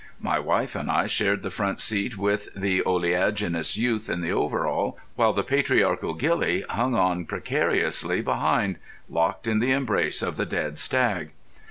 [0.19, 4.97] My wife and I shared the front seat with the oleaginous youth in the overall,
[5.15, 8.77] while the patriarchal ghillie hung on precariously behind,
[9.07, 11.29] locked in the embrace of the dead stag.